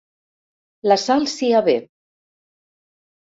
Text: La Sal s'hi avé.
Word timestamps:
La 0.91 0.97
Sal 1.01 1.27
s'hi 1.33 1.51
avé. 1.59 1.75